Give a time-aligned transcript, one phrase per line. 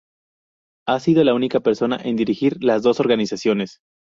[0.87, 3.81] Ha sido la única persona en dirigir las dos organizaciones.